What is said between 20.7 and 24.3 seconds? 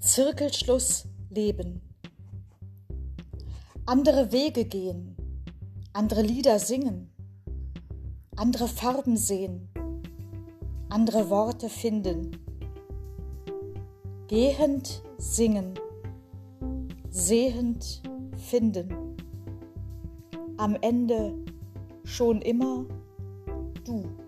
Ende schon immer du.